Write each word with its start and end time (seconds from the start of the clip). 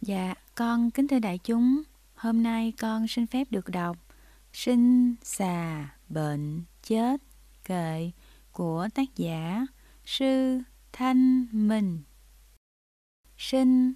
Dạ, 0.00 0.34
con 0.54 0.90
kính 0.90 1.08
thưa 1.08 1.18
đại 1.18 1.38
chúng, 1.38 1.82
hôm 2.14 2.42
nay 2.42 2.72
con 2.80 3.08
xin 3.08 3.26
phép 3.26 3.46
được 3.50 3.68
đọc 3.68 3.96
Sinh, 4.52 5.14
xà, 5.22 5.88
bệnh, 6.08 6.62
chết, 6.82 7.20
kệ 7.64 8.10
của 8.52 8.88
tác 8.94 9.16
giả 9.16 9.66
Sư 10.04 10.58
Thanh 10.92 11.46
Minh. 11.52 12.02
Sinh, 13.36 13.92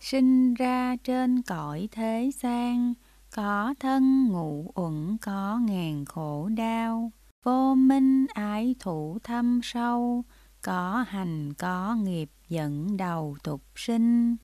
sinh 0.00 0.54
ra 0.54 0.96
trên 1.04 1.42
cõi 1.42 1.88
thế 1.92 2.30
gian, 2.40 2.94
có 3.34 3.74
thân 3.80 4.28
ngụ 4.28 4.72
uẩn 4.74 5.16
có 5.18 5.58
ngàn 5.58 6.04
khổ 6.04 6.48
đau, 6.48 7.12
vô 7.44 7.74
minh 7.74 8.26
ái 8.34 8.74
thủ 8.80 9.18
thâm 9.22 9.60
sâu, 9.62 10.24
có 10.62 11.04
hành 11.08 11.54
có 11.54 11.94
nghiệp 11.94 12.30
dẫn 12.48 12.96
đầu 12.96 13.36
tục 13.42 13.62
sinh 13.76 14.36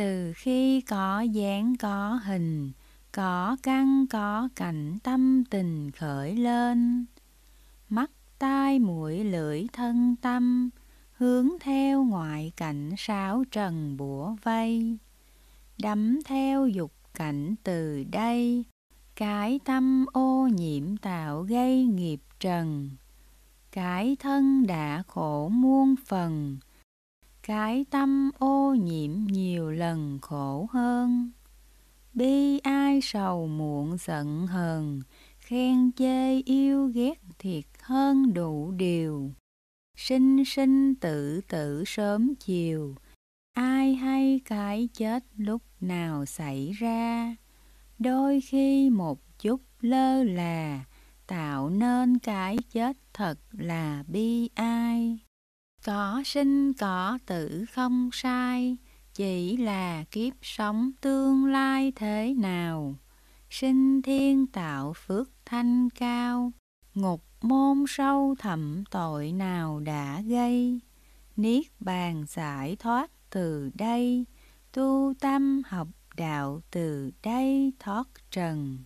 từ 0.00 0.32
khi 0.36 0.80
có 0.80 1.20
dáng, 1.20 1.76
có 1.76 2.20
hình, 2.24 2.72
có 3.12 3.56
căn, 3.62 4.06
có 4.10 4.48
cảnh, 4.56 4.98
tâm 5.02 5.44
tình 5.50 5.90
khởi 5.90 6.36
lên. 6.36 7.06
Mắt, 7.88 8.10
tai, 8.38 8.78
mũi, 8.78 9.24
lưỡi, 9.24 9.66
thân, 9.72 10.16
tâm, 10.22 10.70
hướng 11.12 11.48
theo 11.60 12.04
ngoại 12.04 12.52
cảnh 12.56 12.90
sáo 12.98 13.44
trần 13.50 13.96
bủa 13.96 14.34
vây. 14.42 14.98
Đắm 15.78 16.20
theo 16.24 16.66
dục 16.66 16.92
cảnh 17.14 17.54
từ 17.62 18.04
đây, 18.10 18.64
cái 19.16 19.60
tâm 19.64 20.06
ô 20.12 20.48
nhiễm 20.52 20.96
tạo 20.96 21.42
gây 21.42 21.84
nghiệp 21.84 22.20
trần. 22.40 22.90
Cái 23.72 24.16
thân 24.20 24.66
đã 24.66 25.02
khổ 25.06 25.48
muôn 25.48 25.94
phần 26.06 26.58
cái 27.42 27.84
tâm 27.90 28.30
ô 28.38 28.74
nhiễm 28.74 29.10
nhiều 29.26 29.70
lần 29.70 30.18
khổ 30.22 30.68
hơn. 30.72 31.30
Bi 32.14 32.58
ai 32.58 33.00
sầu 33.02 33.46
muộn 33.46 33.96
giận 33.98 34.46
hờn, 34.46 35.00
khen 35.38 35.92
chê 35.92 36.40
yêu 36.40 36.86
ghét 36.86 37.20
thiệt 37.38 37.64
hơn 37.82 38.34
đủ 38.34 38.72
điều. 38.76 39.32
Sinh 39.96 40.44
sinh 40.44 40.94
tử 40.94 41.40
tử 41.48 41.84
sớm 41.86 42.34
chiều, 42.34 42.94
ai 43.54 43.94
hay 43.94 44.40
cái 44.44 44.88
chết 44.94 45.24
lúc 45.36 45.62
nào 45.80 46.26
xảy 46.26 46.72
ra. 46.72 47.36
Đôi 47.98 48.40
khi 48.40 48.90
một 48.90 49.38
chút 49.38 49.60
lơ 49.80 50.24
là, 50.24 50.84
tạo 51.26 51.70
nên 51.70 52.18
cái 52.18 52.56
chết 52.72 52.96
thật 53.14 53.38
là 53.52 54.04
bi 54.08 54.48
ai 54.54 55.18
có 55.84 56.22
sinh 56.24 56.72
có 56.72 57.18
tử 57.26 57.64
không 57.72 58.10
sai, 58.12 58.76
chỉ 59.14 59.56
là 59.56 60.04
kiếp 60.10 60.32
sống 60.42 60.90
tương 61.00 61.44
lai 61.46 61.92
thế 61.96 62.34
nào. 62.38 62.94
Sinh 63.50 64.02
thiên 64.02 64.46
tạo 64.46 64.92
phước 64.92 65.30
thanh 65.44 65.90
cao, 65.90 66.52
ngục 66.94 67.24
môn 67.40 67.84
sâu 67.88 68.34
thẳm 68.38 68.84
tội 68.90 69.32
nào 69.32 69.80
đã 69.80 70.20
gây. 70.20 70.80
Niết 71.36 71.66
bàn 71.80 72.24
giải 72.28 72.76
thoát 72.76 73.10
từ 73.30 73.70
đây, 73.74 74.24
tu 74.72 75.14
tâm 75.20 75.62
học 75.66 75.88
đạo 76.16 76.60
từ 76.70 77.10
đây 77.22 77.72
thoát 77.78 78.08
trần. 78.30 78.78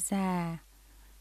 Già, 0.00 0.58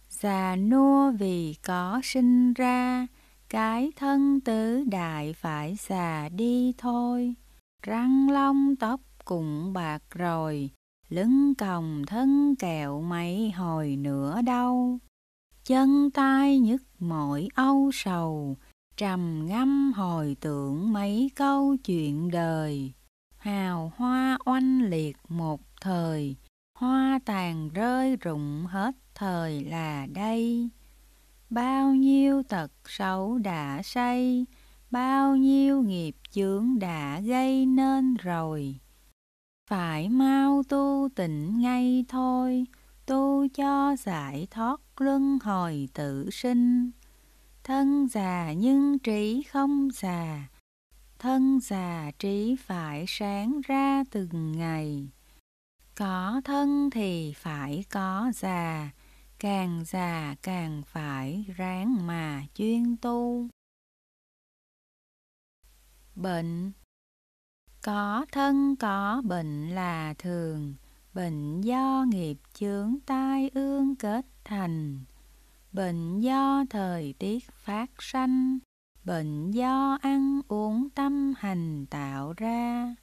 già 0.10 0.56
nua 0.56 1.12
vì 1.12 1.56
có 1.64 2.02
sinh 2.04 2.54
ra, 2.54 3.08
cái 3.50 3.92
thân 3.96 4.42
tứ 4.42 4.84
đại 4.84 5.34
phải 5.34 5.76
xà 5.76 6.30
đi 6.30 6.74
thôi, 6.78 7.34
răng 7.84 8.30
long 8.30 8.76
tóc 8.76 9.00
cũng 9.26 9.74
bạc 9.74 10.04
rồi, 10.12 10.70
lưng 11.10 11.54
còng 11.56 12.04
thân 12.08 12.56
kẹo 12.60 13.02
mấy 13.02 13.52
hồi 13.52 13.96
nữa 13.96 14.42
đâu. 14.46 15.00
Chân 15.66 16.12
tay 16.12 16.60
nhức 16.60 16.82
mỏi 17.00 17.48
âu 17.56 17.92
sầu, 17.94 18.58
trầm 18.98 19.46
ngâm 19.48 19.94
hồi 19.96 20.38
tưởng 20.40 20.94
mấy 20.94 21.32
câu 21.36 21.76
chuyện 21.86 22.32
đời. 22.32 22.94
Hào 23.38 23.92
hoa 23.96 24.38
oanh 24.46 24.82
liệt 24.82 25.18
một 25.30 25.62
thời, 25.82 26.36
hoa 26.80 27.20
tàn 27.26 27.70
rơi 27.70 28.16
rụng 28.16 28.66
hết 28.66 28.96
thời 29.16 29.64
là 29.64 30.08
đây. 30.14 30.70
Bao 31.50 31.94
nhiêu 31.94 32.44
tật 32.44 32.72
xấu 32.86 33.38
đã 33.38 33.82
xây, 33.84 34.46
bao 34.92 35.36
nhiêu 35.36 35.82
nghiệp 35.82 36.16
chướng 36.32 36.80
đã 36.80 37.20
gây 37.20 37.66
nên 37.66 38.16
rồi. 38.16 38.76
Phải 39.70 40.10
mau 40.10 40.64
tu 40.70 41.10
tịnh 41.16 41.60
ngay 41.60 42.06
thôi, 42.08 42.66
tu 43.06 43.48
cho 43.48 43.96
giải 43.96 44.48
thoát 44.52 44.82
luân 44.98 45.40
hồi 45.44 45.90
tự 45.94 46.30
sinh. 46.32 46.92
Thân 47.64 48.08
già 48.08 48.54
nhưng 48.54 49.00
trí 49.00 49.44
không 49.44 49.90
già, 49.94 50.50
thân 51.20 51.60
già 51.60 52.12
trí 52.20 52.56
phải 52.60 53.06
sáng 53.08 53.62
ra 53.68 54.04
từng 54.12 54.52
ngày. 54.52 55.10
Có 55.96 56.42
thân 56.44 56.90
thì 56.90 57.34
phải 57.38 57.84
có 57.92 58.32
già, 58.36 58.90
càng 59.40 59.84
già 59.86 60.36
càng 60.42 60.82
phải 60.88 61.46
ráng 61.56 62.08
mà 62.08 62.44
chuyên 62.54 62.98
tu. 62.98 63.48
Bệnh 66.16 66.72
Có 67.82 68.26
thân 68.32 68.76
có 68.76 69.22
bệnh 69.26 69.70
là 69.70 70.14
thường, 70.14 70.76
bệnh 71.14 71.62
do 71.62 72.06
nghiệp 72.10 72.38
chướng 72.54 72.96
tai 73.06 73.50
ương 73.54 73.96
kết 73.96 74.26
thành, 74.44 75.00
bệnh 75.72 76.20
do 76.20 76.66
thời 76.70 77.14
tiết 77.20 77.52
phát 77.52 77.92
sanh, 78.00 78.60
bệnh 79.04 79.52
do 79.52 79.98
ăn 80.02 80.42
uống 80.48 80.90
tâm 80.90 81.34
hành 81.38 81.86
tạo 81.90 82.34
ra. 82.38 82.96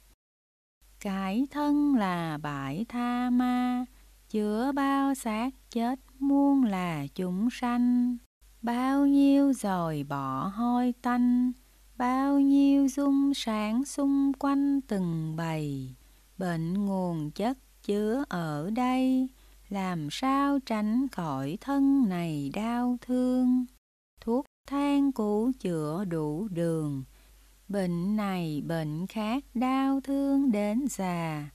Cái 0.99 1.47
thân 1.51 1.95
là 1.95 2.37
bãi 2.37 2.85
tha 2.89 3.29
ma, 3.29 3.85
chữa 4.33 4.71
bao 4.71 5.15
xác 5.15 5.49
chết 5.71 5.99
muôn 6.19 6.63
là 6.63 7.07
chúng 7.15 7.49
sanh. 7.51 8.17
Bao 8.61 9.05
nhiêu 9.05 9.53
rồi 9.53 10.05
bỏ 10.09 10.47
hôi 10.47 10.93
tanh, 11.01 11.51
bao 11.97 12.39
nhiêu 12.39 12.87
dung 12.87 13.33
sáng 13.33 13.85
xung 13.85 14.31
quanh 14.39 14.81
từng 14.81 15.35
bầy. 15.35 15.95
Bệnh 16.37 16.85
nguồn 16.85 17.31
chất 17.31 17.57
chứa 17.83 18.23
ở 18.29 18.69
đây, 18.69 19.27
làm 19.69 20.07
sao 20.11 20.59
tránh 20.65 21.07
khỏi 21.07 21.57
thân 21.61 22.09
này 22.09 22.51
đau 22.53 22.97
thương? 23.01 23.65
Thuốc 24.21 24.45
than 24.67 25.11
cũ 25.11 25.51
chữa 25.59 26.05
đủ 26.05 26.47
đường, 26.51 27.03
bệnh 27.67 28.15
này 28.15 28.63
bệnh 28.67 29.07
khác 29.07 29.43
đau 29.53 30.01
thương 30.01 30.51
đến 30.51 30.85
già 30.89 31.49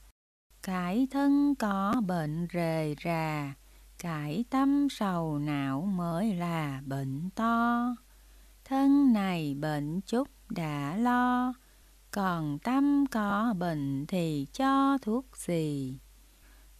cải 0.69 1.06
thân 1.11 1.55
có 1.55 1.95
bệnh 2.06 2.47
rề 2.53 2.95
rà 3.05 3.55
Cải 3.99 4.45
tâm 4.51 4.89
sầu 4.91 5.39
não 5.39 5.81
mới 5.81 6.34
là 6.34 6.83
bệnh 6.87 7.31
to, 7.31 7.95
thân 8.65 9.12
này 9.12 9.55
bệnh 9.55 10.01
chút 10.01 10.29
đã 10.51 10.97
lo, 10.97 11.55
còn 12.11 12.59
tâm 12.59 13.05
có 13.11 13.55
bệnh 13.59 14.06
thì 14.06 14.47
cho 14.53 14.99
thuốc 14.99 15.25
gì? 15.37 15.99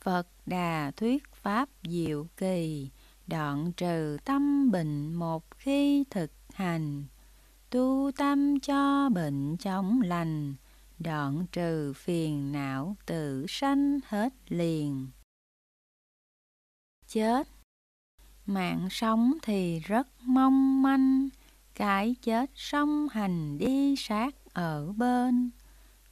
Phật 0.01 0.29
Đà 0.47 0.91
thuyết 0.97 1.35
pháp 1.35 1.69
diệu 1.89 2.27
kỳ, 2.37 2.91
đoạn 3.27 3.73
trừ 3.73 4.17
tâm 4.25 4.71
bệnh 4.71 5.15
một 5.15 5.45
khi 5.57 6.05
thực 6.11 6.31
hành, 6.55 7.05
tu 7.71 8.11
tâm 8.17 8.61
cho 8.61 9.09
bệnh 9.09 9.57
chóng 9.57 10.01
lành, 10.01 10.55
đoạn 10.99 11.47
trừ 11.53 11.93
phiền 11.93 12.53
não 12.53 12.97
tự 13.07 13.47
sanh 13.49 13.99
hết 14.09 14.35
liền 14.49 15.09
chết. 17.09 17.49
Mạng 18.47 18.89
sống 18.91 19.33
thì 19.43 19.81
rất 19.81 20.09
mong 20.23 20.83
manh, 20.83 21.29
cái 21.75 22.17
chết 22.23 22.51
song 22.55 23.09
hành 23.09 23.59
đi 23.59 23.95
sát 23.97 24.35
ở 24.53 24.93
bên. 24.93 25.51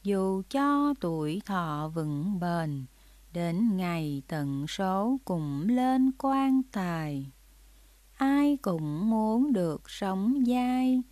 Dù 0.02 0.42
cho 0.50 0.94
tuổi 1.00 1.42
thọ 1.46 1.90
vững 1.94 2.40
bền, 2.40 2.86
đến 3.32 3.76
ngày 3.76 4.22
tận 4.28 4.66
số 4.68 5.16
cũng 5.24 5.68
lên 5.68 6.10
quan 6.18 6.62
tài. 6.72 7.26
Ai 8.16 8.56
cũng 8.62 9.10
muốn 9.10 9.52
được 9.52 9.90
sống 9.90 10.44
dai, 10.46 11.02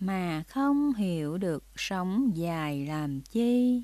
mà 0.00 0.42
không 0.48 0.94
hiểu 0.94 1.38
được 1.38 1.64
sống 1.76 2.30
dài 2.34 2.86
làm 2.86 3.20
chi. 3.20 3.82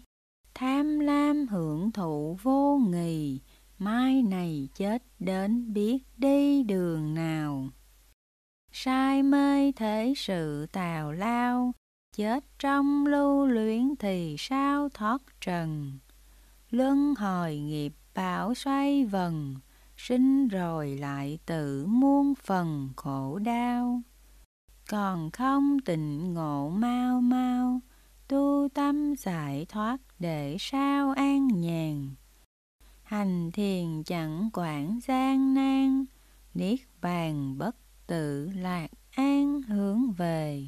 Tham 0.55 0.99
lam 0.99 1.47
hưởng 1.47 1.93
thụ 1.93 2.39
vô 2.43 2.81
nghì, 2.91 3.41
mai 3.79 4.23
này 4.23 4.69
chết 4.75 5.03
đến 5.19 5.73
biết 5.73 5.99
đi 6.17 6.63
đường 6.63 7.15
nào. 7.15 7.69
Sai 8.73 9.23
mê 9.23 9.73
thế 9.73 10.15
sự 10.17 10.67
tào 10.67 11.13
lao 11.13 11.73
Chết 12.17 12.45
trong 12.59 13.07
lưu 13.07 13.47
luyến 13.47 13.97
thì 13.99 14.37
sao 14.39 14.89
thoát 14.95 15.23
trần? 15.41 15.99
Luân 16.71 17.15
hồi 17.15 17.57
nghiệp 17.57 17.93
bảo 18.15 18.55
xoay 18.55 19.05
vần 19.05 19.57
Sinh 19.97 20.49
rồi 20.49 20.89
lại 20.89 21.39
tự 21.47 21.87
muôn 21.87 22.35
phần 22.35 22.91
khổ 22.97 23.39
đau. 23.39 24.03
Còn 24.91 25.31
không 25.31 25.79
tịnh 25.85 26.35
ngộ 26.35 26.69
mau 26.69 27.21
mau 27.21 27.81
Tu 28.29 28.69
tâm 28.75 29.15
giải 29.17 29.67
thoát 29.69 29.97
để 30.19 30.57
sao 30.61 31.13
an 31.13 31.49
nhàn. 31.49 32.15
Hành 33.03 33.51
thiền 33.53 34.03
chẳng 34.03 34.51
quản 34.53 35.01
gian 35.07 35.55
nan 35.55 36.05
Niết 36.55 36.79
bàn 37.01 37.59
bất 37.59 37.77
tự 38.07 38.51
lạc 38.55 38.89
an 39.11 39.63
hướng 39.63 40.13
về. 40.13 40.67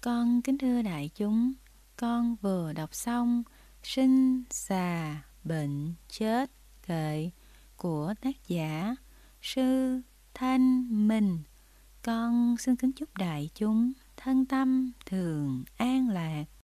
Con 0.00 0.42
kính 0.42 0.58
thưa 0.58 0.82
đại 0.82 1.10
chúng 1.14 1.52
Con 1.96 2.36
vừa 2.42 2.72
đọc 2.72 2.94
xong 2.94 3.42
Sinh, 3.82 4.42
xà, 4.50 5.22
bệnh, 5.44 5.94
chết, 6.08 6.50
kệ 6.86 7.30
của 7.76 8.14
tác 8.20 8.48
giả 8.48 8.96
Sư 9.42 10.00
Thanh 10.34 10.86
Minh. 11.08 11.38
Con 12.04 12.56
xin 12.58 12.76
kính 12.76 12.92
chúc 12.92 13.16
đại 13.16 13.50
chúng 13.54 13.92
thân 14.16 14.46
tâm 14.46 14.92
thường 15.06 15.64
an 15.76 16.08
lạc. 16.08 16.44